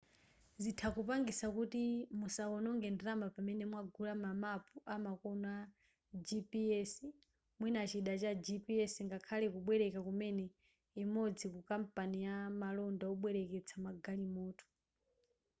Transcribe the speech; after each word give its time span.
zitha 0.63 0.87
kupangisa 0.95 1.45
kuti 1.57 1.83
musaononge 2.19 2.87
ndalama 2.91 3.27
pamene 3.35 3.63
mwagula 3.71 4.13
ma 4.23 4.31
mapu 4.43 4.75
amakono 4.95 5.49
a 5.59 5.65
gps 6.27 6.91
mwina 7.59 7.81
chida 7.91 8.13
cha 8.21 8.31
gps 8.45 8.93
ngakhale 9.07 9.45
kubwereka 9.53 9.99
kumene 10.07 10.45
imodzi 11.03 11.45
ku 11.53 11.59
kampani 11.69 12.17
ya 12.27 12.35
malonda 12.61 13.03
wobwereketsa 13.09 13.75
magalimoto 13.85 14.65